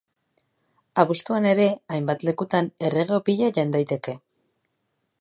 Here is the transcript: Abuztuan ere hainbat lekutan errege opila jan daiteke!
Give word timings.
Abuztuan 1.03 1.45
ere 1.51 1.67
hainbat 1.97 2.27
lekutan 2.31 2.73
errege 2.89 3.19
opila 3.21 3.55
jan 3.59 3.77
daiteke! 3.79 4.21